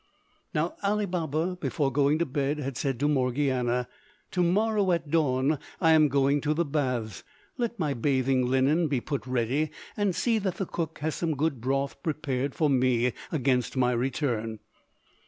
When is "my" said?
7.77-7.93, 13.77-13.91